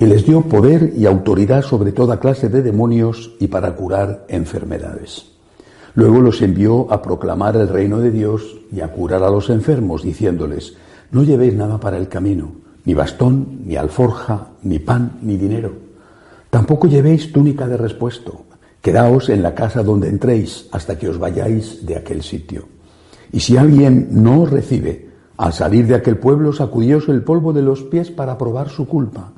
y 0.00 0.06
les 0.06 0.24
dio 0.24 0.40
poder 0.40 0.94
y 0.96 1.04
autoridad 1.04 1.60
sobre 1.60 1.92
toda 1.92 2.18
clase 2.18 2.48
de 2.48 2.62
demonios 2.62 3.36
y 3.38 3.48
para 3.48 3.76
curar 3.76 4.24
enfermedades. 4.28 5.26
Luego 5.94 6.20
los 6.20 6.40
envió 6.40 6.90
a 6.90 7.02
proclamar 7.02 7.56
el 7.56 7.68
reino 7.68 8.00
de 8.00 8.10
Dios 8.10 8.56
y 8.72 8.80
a 8.80 8.88
curar 8.88 9.22
a 9.22 9.30
los 9.30 9.50
enfermos, 9.50 10.02
diciéndoles, 10.02 10.74
no 11.10 11.22
llevéis 11.22 11.54
nada 11.54 11.78
para 11.78 11.98
el 11.98 12.08
camino, 12.08 12.52
ni 12.86 12.94
bastón, 12.94 13.60
ni 13.66 13.76
alforja, 13.76 14.46
ni 14.62 14.78
pan, 14.78 15.18
ni 15.20 15.36
dinero. 15.36 15.72
Tampoco 16.48 16.88
llevéis 16.88 17.30
túnica 17.30 17.68
de 17.68 17.76
respuesto. 17.76 18.44
Quedaos 18.80 19.28
en 19.28 19.42
la 19.42 19.54
casa 19.54 19.82
donde 19.82 20.08
entréis 20.08 20.66
hasta 20.72 20.98
que 20.98 21.10
os 21.10 21.18
vayáis 21.18 21.84
de 21.84 21.96
aquel 21.96 22.22
sitio. 22.22 22.64
Y 23.32 23.40
si 23.40 23.58
alguien 23.58 24.08
no 24.10 24.42
os 24.42 24.50
recibe, 24.50 25.10
al 25.36 25.52
salir 25.52 25.86
de 25.86 25.96
aquel 25.96 26.16
pueblo 26.16 26.54
sacudíos 26.54 27.06
el 27.10 27.22
polvo 27.22 27.52
de 27.52 27.60
los 27.60 27.82
pies 27.82 28.10
para 28.10 28.38
probar 28.38 28.70
su 28.70 28.88
culpa. 28.88 29.32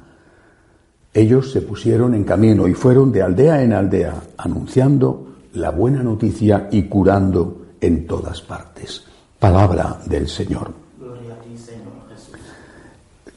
Ellos 1.15 1.53
se 1.53 1.61
pusieron 1.61 2.15
en 2.15 2.25
camino 2.25 2.67
y 2.67 2.75
fueron 2.75 3.13
de 3.13 3.23
aldea 3.23 3.63
en 3.63 3.73
aldea, 3.73 4.15
anunciando 4.39 5.27
la 5.55 5.71
buena 5.71 6.03
noticia 6.03 6.69
y 6.71 6.85
curando 6.85 7.67
en 7.81 8.07
todas 8.07 8.41
partes. 8.41 9.05
Palabra 9.39 9.99
del 10.07 10.29
Señor. 10.29 10.73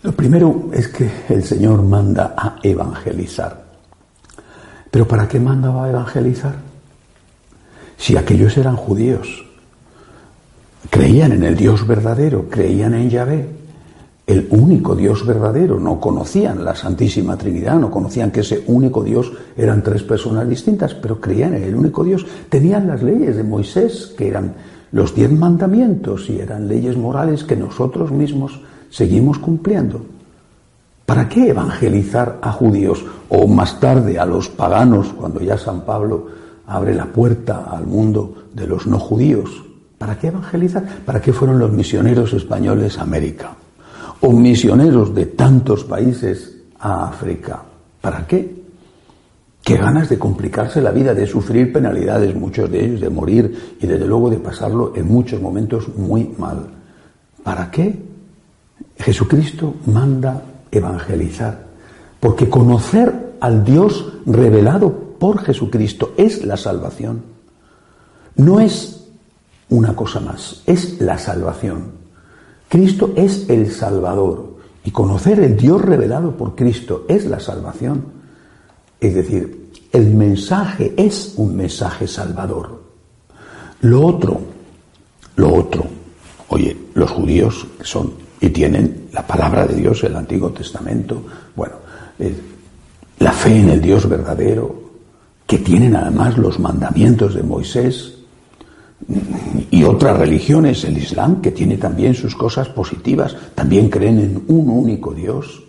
Lo 0.03 0.11
primero 0.11 0.69
es 0.71 0.87
que 0.87 1.09
el 1.29 1.43
Señor 1.43 1.81
manda 1.81 2.35
a 2.37 2.59
evangelizar. 2.61 3.65
¿Pero 4.91 5.07
para 5.07 5.27
qué 5.27 5.39
manda 5.39 5.83
a 5.83 5.89
evangelizar? 5.89 6.55
Si 7.97 8.15
aquellos 8.15 8.55
eran 8.55 8.75
judíos, 8.75 9.45
creían 10.91 11.31
en 11.31 11.43
el 11.43 11.57
Dios 11.57 11.87
verdadero, 11.87 12.47
creían 12.49 12.93
en 12.93 13.09
Yahvé, 13.09 13.49
el 14.27 14.47
único 14.49 14.95
Dios 14.95 15.25
verdadero, 15.25 15.79
no 15.79 15.99
conocían 15.99 16.65
la 16.65 16.75
Santísima 16.75 17.37
Trinidad, 17.37 17.79
no 17.79 17.91
conocían 17.91 18.31
que 18.31 18.39
ese 18.39 18.63
único 18.65 19.03
Dios 19.03 19.31
eran 19.55 19.83
tres 19.83 20.01
personas 20.01 20.49
distintas, 20.49 20.95
pero 20.95 21.21
creían 21.21 21.53
en 21.53 21.63
el 21.63 21.75
único 21.75 22.03
Dios. 22.03 22.25
Tenían 22.49 22.87
las 22.87 23.03
leyes 23.03 23.35
de 23.35 23.43
Moisés, 23.43 24.13
que 24.17 24.27
eran 24.27 24.53
los 24.91 25.13
diez 25.13 25.31
mandamientos 25.31 26.29
y 26.29 26.39
eran 26.39 26.67
leyes 26.67 26.97
morales 26.97 27.43
que 27.43 27.55
nosotros 27.55 28.11
mismos 28.11 28.61
seguimos 28.89 29.37
cumpliendo. 29.37 30.01
¿Para 31.05 31.29
qué 31.29 31.49
evangelizar 31.49 32.39
a 32.41 32.51
judíos 32.51 33.05
o 33.29 33.45
más 33.45 33.79
tarde 33.79 34.17
a 34.17 34.25
los 34.25 34.49
paganos 34.49 35.09
cuando 35.09 35.39
ya 35.41 35.57
San 35.57 35.81
Pablo 35.81 36.27
abre 36.65 36.95
la 36.95 37.05
puerta 37.05 37.65
al 37.69 37.85
mundo 37.85 38.33
de 38.55 38.65
los 38.65 38.87
no 38.87 38.97
judíos? 38.97 39.51
¿Para 39.99 40.17
qué 40.17 40.27
evangelizar? 40.27 40.83
¿Para 41.05 41.21
qué 41.21 41.31
fueron 41.31 41.59
los 41.59 41.71
misioneros 41.71 42.33
españoles 42.33 42.97
a 42.97 43.03
América? 43.03 43.55
O 44.21 44.31
misioneros 44.31 45.13
de 45.13 45.27
tantos 45.27 45.83
países 45.83 46.57
a 46.79 47.07
África. 47.07 47.63
¿Para 48.01 48.25
qué? 48.27 48.63
Qué 49.61 49.77
ganas 49.77 50.09
de 50.09 50.19
complicarse 50.19 50.79
la 50.79 50.91
vida, 50.91 51.15
de 51.15 51.25
sufrir 51.25 51.73
penalidades, 51.73 52.35
muchos 52.35 52.69
de 52.69 52.85
ellos, 52.85 53.01
de 53.01 53.09
morir 53.09 53.77
y 53.81 53.87
desde 53.87 54.05
luego 54.05 54.29
de 54.29 54.37
pasarlo 54.37 54.93
en 54.95 55.07
muchos 55.07 55.41
momentos 55.41 55.87
muy 55.95 56.35
mal. 56.37 56.67
¿Para 57.43 57.71
qué? 57.71 57.99
Jesucristo 58.97 59.75
manda 59.87 60.43
evangelizar, 60.71 61.65
porque 62.19 62.47
conocer 62.47 63.37
al 63.39 63.65
Dios 63.65 64.13
revelado 64.25 64.91
por 65.19 65.39
Jesucristo 65.39 66.13
es 66.15 66.45
la 66.45 66.57
salvación. 66.57 67.23
No 68.35 68.59
es 68.59 69.07
una 69.69 69.95
cosa 69.95 70.19
más, 70.19 70.61
es 70.67 71.01
la 71.01 71.17
salvación. 71.17 72.04
Cristo 72.69 73.13
es 73.15 73.49
el 73.49 73.71
Salvador 73.71 74.55
y 74.83 74.91
conocer 74.91 75.39
el 75.39 75.57
Dios 75.57 75.81
revelado 75.81 76.35
por 76.35 76.55
Cristo 76.55 77.05
es 77.07 77.25
la 77.25 77.39
salvación. 77.39 78.05
Es 78.99 79.15
decir, 79.15 79.71
el 79.91 80.13
mensaje 80.13 80.93
es 80.97 81.33
un 81.37 81.55
mensaje 81.55 82.07
salvador. 82.07 82.83
Lo 83.81 84.05
otro, 84.05 84.41
lo 85.35 85.53
otro, 85.53 85.85
oye, 86.49 86.75
los 86.93 87.11
judíos 87.11 87.65
son 87.81 88.13
y 88.41 88.49
tienen 88.49 89.07
la 89.11 89.25
palabra 89.25 89.65
de 89.65 89.75
Dios, 89.75 90.03
el 90.03 90.15
Antiguo 90.15 90.51
Testamento, 90.51 91.23
bueno, 91.55 91.75
eh, 92.19 92.35
la 93.19 93.31
fe 93.31 93.59
en 93.59 93.69
el 93.69 93.81
Dios 93.81 94.07
verdadero, 94.07 94.83
que 95.47 95.59
tienen 95.59 95.95
además 95.95 96.37
los 96.37 96.59
mandamientos 96.59 97.35
de 97.35 97.43
Moisés, 97.43 98.14
y 99.71 99.83
otras 99.83 100.17
religiones, 100.17 100.83
el 100.83 100.97
Islam, 100.97 101.41
que 101.41 101.51
tiene 101.51 101.77
también 101.77 102.15
sus 102.15 102.35
cosas 102.35 102.69
positivas, 102.69 103.35
también 103.53 103.89
creen 103.89 104.19
en 104.19 104.43
un 104.47 104.69
único 104.69 105.13
Dios. 105.13 105.63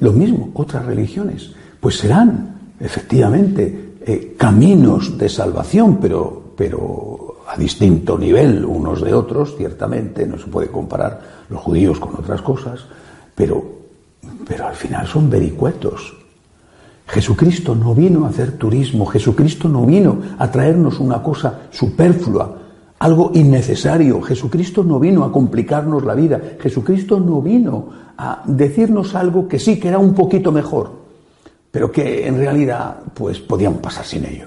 Lo 0.00 0.12
mismo, 0.12 0.50
otras 0.54 0.84
religiones, 0.84 1.52
pues 1.80 1.96
serán 1.96 2.72
efectivamente 2.80 3.94
eh, 4.04 4.34
caminos 4.36 5.16
de 5.16 5.28
salvación, 5.28 5.98
pero, 6.00 6.52
pero 6.56 7.36
a 7.46 7.56
distinto 7.56 8.18
nivel 8.18 8.64
unos 8.64 9.00
de 9.02 9.14
otros, 9.14 9.54
ciertamente, 9.56 10.26
no 10.26 10.38
se 10.38 10.46
puede 10.46 10.68
comparar 10.68 11.46
los 11.48 11.60
judíos 11.60 11.98
con 12.00 12.14
otras 12.16 12.42
cosas, 12.42 12.84
pero, 13.34 13.64
pero 14.46 14.66
al 14.66 14.74
final 14.74 15.06
son 15.06 15.30
vericuetos 15.30 16.23
Jesucristo 17.06 17.74
no 17.74 17.94
vino 17.94 18.24
a 18.24 18.28
hacer 18.28 18.52
turismo, 18.52 19.06
Jesucristo 19.06 19.68
no 19.68 19.84
vino 19.84 20.18
a 20.38 20.50
traernos 20.50 21.00
una 21.00 21.22
cosa 21.22 21.62
superflua, 21.70 22.58
algo 22.98 23.30
innecesario. 23.34 24.22
Jesucristo 24.22 24.82
no 24.82 24.98
vino 24.98 25.24
a 25.24 25.30
complicarnos 25.30 26.04
la 26.04 26.14
vida, 26.14 26.40
Jesucristo 26.58 27.20
no 27.20 27.42
vino 27.42 27.88
a 28.16 28.42
decirnos 28.46 29.14
algo 29.14 29.46
que 29.46 29.58
sí, 29.58 29.78
que 29.78 29.88
era 29.88 29.98
un 29.98 30.14
poquito 30.14 30.50
mejor, 30.50 30.92
pero 31.70 31.92
que 31.92 32.26
en 32.26 32.38
realidad 32.38 32.96
pues 33.12 33.38
podíamos 33.38 33.80
pasar 33.80 34.06
sin 34.06 34.24
ello. 34.24 34.46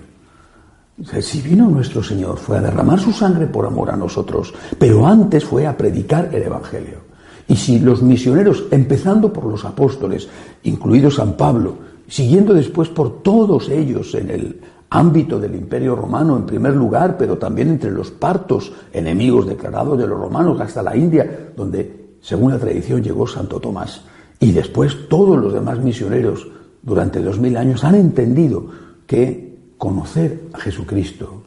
Si 1.21 1.41
vino 1.41 1.69
nuestro 1.69 2.01
Señor 2.01 2.37
fue 2.37 2.57
a 2.57 2.61
derramar 2.61 2.99
su 2.99 3.11
sangre 3.11 3.45
por 3.45 3.67
amor 3.67 3.91
a 3.91 3.95
nosotros, 3.95 4.51
pero 4.79 5.05
antes 5.05 5.45
fue 5.45 5.67
a 5.67 5.77
predicar 5.77 6.33
el 6.33 6.41
Evangelio. 6.41 7.05
Y 7.47 7.55
si 7.55 7.79
los 7.79 8.01
misioneros, 8.01 8.65
empezando 8.71 9.31
por 9.31 9.45
los 9.45 9.63
apóstoles, 9.63 10.27
incluido 10.63 11.11
San 11.11 11.33
Pablo, 11.33 11.77
siguiendo 12.07 12.53
después 12.53 12.89
por 12.89 13.21
todos 13.21 13.69
ellos 13.69 14.13
en 14.15 14.29
el 14.29 14.61
ámbito 14.89 15.39
del 15.39 15.55
imperio 15.55 15.95
romano 15.95 16.37
en 16.37 16.45
primer 16.45 16.73
lugar, 16.73 17.17
pero 17.17 17.37
también 17.37 17.69
entre 17.69 17.91
los 17.91 18.11
partos, 18.11 18.71
enemigos 18.93 19.47
declarados 19.47 19.97
de 19.97 20.07
los 20.07 20.19
romanos, 20.19 20.59
hasta 20.61 20.81
la 20.81 20.95
India, 20.95 21.51
donde, 21.55 22.15
según 22.21 22.51
la 22.51 22.59
tradición, 22.59 23.03
llegó 23.03 23.27
Santo 23.27 23.59
Tomás. 23.59 24.01
Y 24.39 24.51
después 24.51 25.09
todos 25.09 25.37
los 25.37 25.53
demás 25.53 25.79
misioneros 25.79 26.47
durante 26.81 27.21
dos 27.21 27.39
mil 27.39 27.57
años 27.57 27.83
han 27.83 27.95
entendido 27.95 28.67
que 29.05 29.73
conocer 29.77 30.43
a 30.53 30.59
Jesucristo 30.59 31.43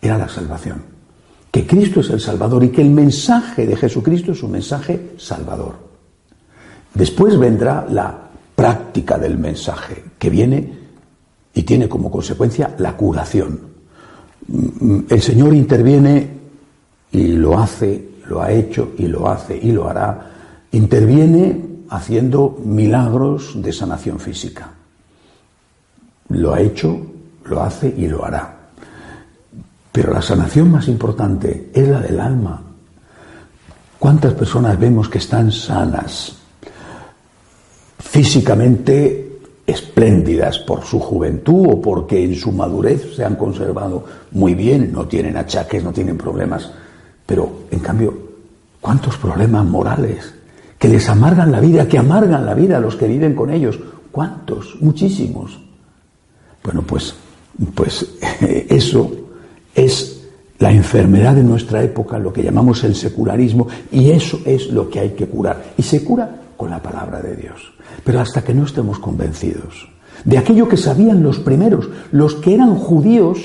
era 0.00 0.16
la 0.16 0.28
salvación, 0.28 0.82
que 1.50 1.66
Cristo 1.66 2.00
es 2.00 2.10
el 2.10 2.20
Salvador 2.20 2.64
y 2.64 2.70
que 2.70 2.82
el 2.82 2.90
mensaje 2.90 3.66
de 3.66 3.76
Jesucristo 3.76 4.32
es 4.32 4.42
un 4.42 4.52
mensaje 4.52 5.12
salvador. 5.18 5.74
Después 6.94 7.38
vendrá 7.38 7.86
la 7.88 8.29
práctica 8.60 9.16
del 9.16 9.38
mensaje, 9.38 10.04
que 10.18 10.28
viene 10.28 10.70
y 11.54 11.62
tiene 11.62 11.88
como 11.88 12.10
consecuencia 12.10 12.74
la 12.76 12.94
curación. 12.94 13.58
Mm, 14.48 14.98
el 15.08 15.22
Señor 15.22 15.54
interviene 15.54 16.28
y 17.10 17.28
lo 17.28 17.58
hace, 17.58 18.16
lo 18.28 18.42
ha 18.42 18.52
hecho 18.52 18.92
y 18.98 19.06
lo 19.06 19.30
hace 19.30 19.56
y 19.56 19.72
lo 19.72 19.88
hará. 19.88 20.30
Interviene 20.72 21.58
haciendo 21.88 22.60
milagros 22.62 23.52
de 23.62 23.72
sanación 23.72 24.20
física. 24.20 24.70
Lo 26.28 26.52
ha 26.52 26.60
hecho, 26.60 27.00
lo 27.46 27.62
hace 27.62 27.94
y 27.96 28.08
lo 28.08 28.26
hará. 28.26 28.58
Pero 29.90 30.12
la 30.12 30.20
sanación 30.20 30.70
más 30.70 30.86
importante 30.86 31.70
es 31.72 31.88
la 31.88 32.00
del 32.00 32.20
alma. 32.20 32.62
¿Cuántas 33.98 34.34
personas 34.34 34.78
vemos 34.78 35.08
que 35.08 35.16
están 35.16 35.50
sanas, 35.50 36.39
físicamente 38.00 39.30
espléndidas 39.66 40.58
por 40.58 40.84
su 40.84 40.98
juventud 40.98 41.66
o 41.68 41.80
porque 41.80 42.24
en 42.24 42.34
su 42.34 42.52
madurez 42.52 43.14
se 43.14 43.24
han 43.24 43.36
conservado 43.36 44.04
muy 44.32 44.54
bien, 44.54 44.92
no 44.92 45.06
tienen 45.06 45.36
achaques, 45.36 45.84
no 45.84 45.92
tienen 45.92 46.16
problemas. 46.16 46.70
Pero, 47.24 47.50
en 47.70 47.78
cambio, 47.78 48.12
¿cuántos 48.80 49.16
problemas 49.16 49.64
morales 49.64 50.34
que 50.78 50.88
les 50.88 51.08
amargan 51.08 51.52
la 51.52 51.60
vida, 51.60 51.86
que 51.86 51.98
amargan 51.98 52.44
la 52.44 52.54
vida 52.54 52.78
a 52.78 52.80
los 52.80 52.96
que 52.96 53.06
viven 53.06 53.34
con 53.34 53.50
ellos? 53.50 53.78
¿Cuántos? 54.10 54.76
Muchísimos. 54.80 55.60
Bueno, 56.64 56.82
pues, 56.82 57.14
pues 57.74 58.06
eso 58.68 59.12
es 59.74 60.20
la 60.58 60.72
enfermedad 60.72 61.36
de 61.36 61.44
nuestra 61.44 61.82
época, 61.82 62.18
lo 62.18 62.32
que 62.32 62.42
llamamos 62.42 62.82
el 62.84 62.94
secularismo, 62.94 63.68
y 63.92 64.10
eso 64.10 64.40
es 64.44 64.68
lo 64.70 64.90
que 64.90 65.00
hay 65.00 65.10
que 65.10 65.26
curar. 65.26 65.74
Y 65.78 65.82
se 65.82 66.02
cura 66.04 66.40
con 66.60 66.68
la 66.68 66.82
palabra 66.82 67.22
de 67.22 67.36
Dios. 67.36 67.72
Pero 68.04 68.20
hasta 68.20 68.44
que 68.44 68.52
no 68.52 68.66
estemos 68.66 68.98
convencidos 68.98 69.88
de 70.26 70.36
aquello 70.36 70.68
que 70.68 70.76
sabían 70.76 71.22
los 71.22 71.38
primeros, 71.38 71.88
los 72.12 72.34
que 72.34 72.52
eran 72.52 72.74
judíos, 72.74 73.38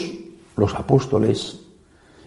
los 0.57 0.75
apóstoles, 0.75 1.61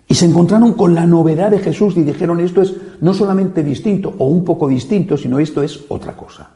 y 0.09 0.15
se 0.15 0.25
encontraron 0.25 0.73
con 0.73 0.95
la 0.95 1.07
novedad 1.07 1.51
de 1.51 1.59
Jesús 1.59 1.95
y 1.99 2.05
dijeron 2.05 2.41
esto 2.41 2.63
es 2.63 2.75
no 3.03 3.13
solamente 3.13 3.63
distinto 3.63 4.15
o 4.17 4.29
un 4.29 4.43
poco 4.47 4.67
distinto, 4.67 5.19
sino 5.19 5.39
esto 5.39 5.63
es 5.63 5.79
otra 5.89 6.17
cosa, 6.17 6.49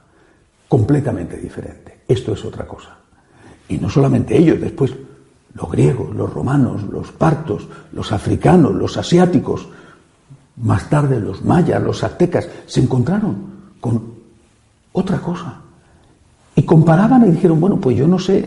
completamente 0.66 1.36
diferente. 1.36 1.98
Esto 2.08 2.32
es 2.32 2.42
otra 2.42 2.66
cosa. 2.66 2.96
Y 3.68 3.76
no 3.76 3.90
solamente 3.90 4.38
ellos, 4.38 4.58
después 4.58 4.94
los 5.52 5.70
griegos, 5.70 6.16
los 6.16 6.32
romanos, 6.32 6.84
los 6.84 7.12
partos, 7.12 7.68
los 7.92 8.10
africanos, 8.12 8.74
los 8.74 8.96
asiáticos, 8.96 9.68
más 10.56 10.88
tarde 10.88 11.20
los 11.20 11.44
mayas, 11.44 11.82
los 11.82 12.02
aztecas, 12.02 12.48
se 12.64 12.80
encontraron 12.80 13.36
con 13.78 14.21
otra 14.92 15.18
cosa. 15.18 15.60
Y 16.54 16.62
comparaban 16.64 17.26
y 17.26 17.30
dijeron, 17.30 17.60
bueno, 17.60 17.80
pues 17.80 17.96
yo 17.96 18.06
no 18.06 18.18
sé, 18.18 18.46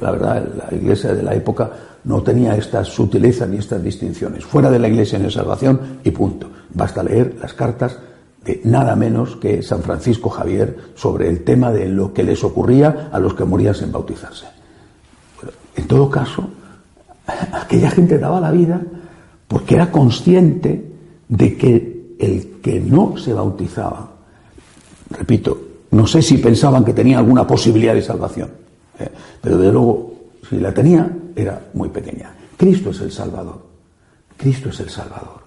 la 0.00 0.10
verdad, 0.10 0.48
la 0.68 0.76
iglesia 0.76 1.14
de 1.14 1.22
la 1.22 1.34
época 1.34 1.70
no 2.04 2.22
tenía 2.22 2.56
estas 2.56 2.88
sutilezas 2.88 3.48
ni 3.48 3.58
estas 3.58 3.82
distinciones. 3.82 4.44
Fuera 4.44 4.70
de 4.70 4.78
la 4.78 4.88
iglesia 4.88 5.18
en 5.18 5.30
salvación 5.30 6.00
y 6.02 6.10
punto. 6.10 6.50
Basta 6.74 7.02
leer 7.02 7.36
las 7.40 7.52
cartas 7.54 7.98
de 8.44 8.60
nada 8.64 8.94
menos 8.94 9.36
que 9.36 9.62
San 9.62 9.82
Francisco 9.82 10.28
Javier 10.28 10.92
sobre 10.94 11.28
el 11.28 11.42
tema 11.42 11.72
de 11.72 11.88
lo 11.88 12.12
que 12.12 12.22
les 12.22 12.42
ocurría 12.44 13.10
a 13.12 13.18
los 13.18 13.34
que 13.34 13.44
morían 13.44 13.74
sin 13.74 13.92
bautizarse. 13.92 14.46
en 15.74 15.86
todo 15.86 16.08
caso, 16.08 16.48
aquella 17.52 17.90
gente 17.90 18.18
daba 18.18 18.40
la 18.40 18.50
vida 18.50 18.80
porque 19.48 19.74
era 19.74 19.90
consciente 19.90 20.92
de 21.28 21.56
que 21.56 22.16
el 22.18 22.60
que 22.62 22.80
no 22.80 23.16
se 23.16 23.32
bautizaba, 23.32 24.10
repito, 25.10 25.65
no 25.96 26.06
sé 26.06 26.20
si 26.20 26.38
pensaban 26.38 26.84
que 26.84 26.92
tenía 26.92 27.18
alguna 27.18 27.46
posibilidad 27.46 27.94
de 27.94 28.02
salvación, 28.02 28.50
¿eh? 28.98 29.08
pero 29.40 29.56
de 29.58 29.72
luego, 29.72 30.14
si 30.48 30.60
la 30.60 30.72
tenía, 30.72 31.10
era 31.34 31.68
muy 31.72 31.88
pequeña. 31.88 32.32
Cristo 32.56 32.90
es 32.90 33.00
el 33.00 33.10
Salvador. 33.10 33.64
Cristo 34.36 34.68
es 34.68 34.80
el 34.80 34.90
Salvador. 34.90 35.44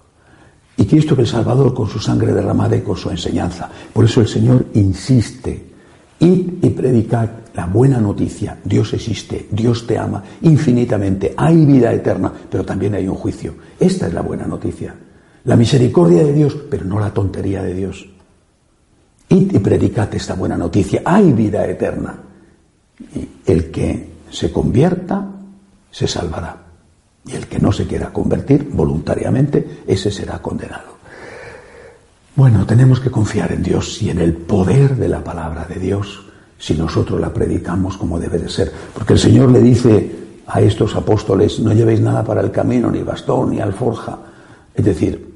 Y 0.76 0.86
Cristo 0.86 1.14
es 1.14 1.20
el 1.20 1.26
Salvador 1.26 1.72
con 1.72 1.88
su 1.88 1.98
sangre 1.98 2.32
derramada 2.32 2.76
y 2.76 2.80
con 2.80 2.96
su 2.96 3.10
enseñanza. 3.10 3.68
Por 3.92 4.04
eso 4.04 4.20
el 4.20 4.28
Señor 4.28 4.66
insiste. 4.74 5.70
Id 6.18 6.62
y 6.62 6.70
predicad 6.70 7.28
la 7.54 7.66
buena 7.66 8.00
noticia. 8.00 8.58
Dios 8.64 8.92
existe, 8.92 9.48
Dios 9.50 9.86
te 9.86 9.98
ama 9.98 10.22
infinitamente. 10.42 11.34
Hay 11.36 11.64
vida 11.64 11.92
eterna, 11.92 12.32
pero 12.50 12.64
también 12.64 12.94
hay 12.94 13.08
un 13.08 13.14
juicio. 13.14 13.54
Esta 13.78 14.06
es 14.06 14.14
la 14.14 14.22
buena 14.22 14.46
noticia. 14.46 14.94
La 15.44 15.56
misericordia 15.56 16.24
de 16.24 16.32
Dios, 16.32 16.56
pero 16.68 16.84
no 16.84 17.00
la 17.00 17.12
tontería 17.12 17.62
de 17.62 17.74
Dios. 17.74 18.06
Y 19.30 19.46
predicad 19.60 20.12
esta 20.12 20.34
buena 20.34 20.56
noticia. 20.56 21.02
Hay 21.04 21.32
vida 21.32 21.64
eterna. 21.64 22.16
Y 23.14 23.28
el 23.46 23.70
que 23.70 24.10
se 24.28 24.50
convierta 24.50 25.24
se 25.88 26.08
salvará. 26.08 26.56
Y 27.24 27.36
el 27.36 27.46
que 27.46 27.60
no 27.60 27.70
se 27.70 27.86
quiera 27.86 28.12
convertir 28.12 28.68
voluntariamente, 28.72 29.82
ese 29.86 30.10
será 30.10 30.40
condenado. 30.40 30.98
Bueno, 32.34 32.66
tenemos 32.66 32.98
que 32.98 33.10
confiar 33.10 33.52
en 33.52 33.62
Dios 33.62 34.02
y 34.02 34.10
en 34.10 34.18
el 34.18 34.34
poder 34.34 34.96
de 34.96 35.08
la 35.08 35.22
palabra 35.22 35.64
de 35.64 35.76
Dios 35.76 36.26
si 36.58 36.74
nosotros 36.74 37.20
la 37.20 37.32
predicamos 37.32 37.96
como 37.96 38.18
debe 38.18 38.38
de 38.38 38.48
ser. 38.48 38.72
Porque 38.92 39.12
el 39.12 39.18
Señor 39.20 39.52
le 39.52 39.60
dice 39.60 40.10
a 40.46 40.60
estos 40.60 40.96
apóstoles, 40.96 41.60
no 41.60 41.72
llevéis 41.72 42.00
nada 42.00 42.24
para 42.24 42.40
el 42.40 42.50
camino, 42.50 42.90
ni 42.90 43.02
bastón, 43.04 43.50
ni 43.50 43.60
alforja. 43.60 44.18
Es 44.74 44.84
decir, 44.84 45.29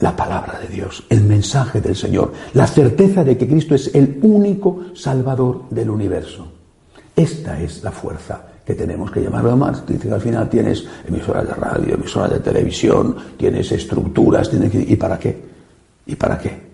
la 0.00 0.16
palabra 0.16 0.58
de 0.58 0.68
Dios, 0.68 1.04
el 1.08 1.22
mensaje 1.22 1.80
del 1.80 1.94
Señor, 1.94 2.32
la 2.54 2.66
certeza 2.66 3.22
de 3.22 3.36
que 3.36 3.46
Cristo 3.46 3.74
es 3.74 3.94
el 3.94 4.18
único 4.22 4.86
Salvador 4.94 5.68
del 5.70 5.90
universo. 5.90 6.48
Esta 7.14 7.60
es 7.60 7.82
la 7.82 7.92
fuerza 7.92 8.42
que 8.64 8.74
tenemos 8.74 9.10
que 9.10 9.22
llamarlo 9.22 9.56
más. 9.56 9.86
Dice 9.86 10.08
que 10.08 10.14
al 10.14 10.20
final 10.20 10.48
tienes 10.48 10.84
emisoras 11.06 11.46
de 11.46 11.54
radio, 11.54 11.94
emisoras 11.94 12.32
de 12.32 12.40
televisión, 12.40 13.16
tienes 13.36 13.70
estructuras, 13.70 14.50
tienes 14.50 14.74
¿y 14.74 14.96
para 14.96 15.18
qué? 15.18 15.40
¿Y 16.06 16.16
para 16.16 16.38
qué? 16.38 16.64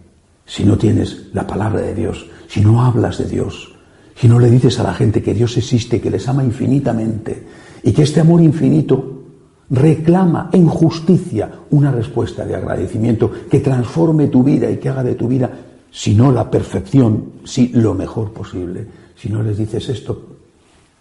Si 0.46 0.64
no 0.64 0.78
tienes 0.78 1.26
la 1.32 1.46
palabra 1.46 1.80
de 1.80 1.94
Dios, 1.94 2.26
si 2.48 2.60
no 2.60 2.82
hablas 2.82 3.18
de 3.18 3.26
Dios, 3.26 3.74
si 4.16 4.28
no 4.28 4.38
le 4.38 4.50
dices 4.50 4.78
a 4.80 4.82
la 4.82 4.94
gente 4.94 5.22
que 5.22 5.34
Dios 5.34 5.56
existe, 5.56 6.00
que 6.00 6.10
les 6.10 6.26
ama 6.26 6.42
infinitamente 6.42 7.46
y 7.82 7.92
que 7.92 8.02
este 8.02 8.20
amor 8.20 8.40
infinito 8.40 9.19
reclama 9.70 10.50
en 10.52 10.66
justicia 10.66 11.50
una 11.70 11.92
respuesta 11.92 12.44
de 12.44 12.56
agradecimiento 12.56 13.30
que 13.48 13.60
transforme 13.60 14.26
tu 14.26 14.42
vida 14.42 14.70
y 14.70 14.78
que 14.78 14.88
haga 14.88 15.04
de 15.04 15.14
tu 15.14 15.28
vida, 15.28 15.50
si 15.90 16.14
no 16.14 16.32
la 16.32 16.50
perfección, 16.50 17.32
si 17.44 17.68
lo 17.68 17.94
mejor 17.94 18.32
posible. 18.32 18.86
Si 19.16 19.28
no 19.28 19.42
les 19.42 19.58
dices 19.58 19.88
esto, 19.88 20.20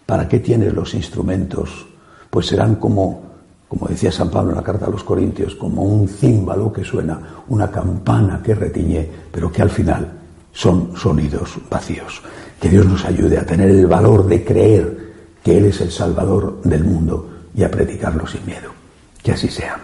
¿para 0.06 0.28
qué 0.28 0.38
tienes 0.38 0.72
los 0.72 0.94
instrumentos? 0.94 1.86
Pues 2.28 2.46
serán 2.46 2.76
como, 2.76 3.22
como 3.68 3.88
decía 3.88 4.12
San 4.12 4.30
Pablo 4.30 4.50
en 4.50 4.56
la 4.56 4.62
carta 4.62 4.86
a 4.86 4.90
los 4.90 5.02
Corintios, 5.02 5.54
como 5.56 5.82
un 5.82 6.06
címbalo 6.06 6.72
que 6.72 6.84
suena, 6.84 7.20
una 7.48 7.70
campana 7.70 8.40
que 8.42 8.54
retiñe, 8.54 9.08
pero 9.32 9.50
que 9.50 9.62
al 9.62 9.70
final 9.70 10.12
son 10.52 10.92
sonidos 10.96 11.58
vacíos. 11.68 12.22
Que 12.60 12.68
Dios 12.68 12.86
nos 12.86 13.04
ayude 13.04 13.38
a 13.38 13.46
tener 13.46 13.70
el 13.70 13.86
valor 13.86 14.26
de 14.26 14.44
creer 14.44 15.10
que 15.42 15.56
Él 15.58 15.64
es 15.66 15.80
el 15.80 15.90
Salvador 15.90 16.60
del 16.62 16.84
mundo 16.84 17.39
y 17.54 17.64
a 17.64 17.70
predicarlo 17.70 18.26
sin 18.26 18.44
miedo. 18.46 18.72
Que 19.22 19.32
así 19.32 19.48
sea. 19.48 19.78